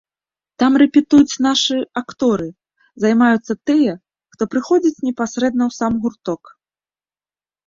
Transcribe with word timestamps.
Там 0.61 0.77
рэпетуюць 0.81 1.41
нашы 1.47 1.77
акторы, 2.01 2.47
займаюцца 3.03 3.53
тыя, 3.69 3.93
хто 4.37 4.43
прыходзіць 4.55 5.03
непасрэдна 5.11 5.63
ў 5.69 5.77
сам 5.79 5.91
гурток. 6.09 6.43